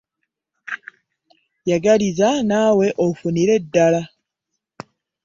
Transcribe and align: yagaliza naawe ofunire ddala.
yagaliza 1.69 2.29
naawe 2.47 2.85
ofunire 3.05 3.55
ddala. 3.63 4.01